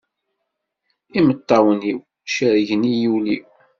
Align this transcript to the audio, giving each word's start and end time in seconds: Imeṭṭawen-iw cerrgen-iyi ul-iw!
Imeṭṭawen-iw 1.17 1.99
cerrgen-iyi 2.33 3.07
ul-iw! 3.15 3.45